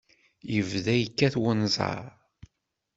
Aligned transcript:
Yebda 0.53 0.93
yekkat 0.97 1.35
unẓar. 1.49 2.05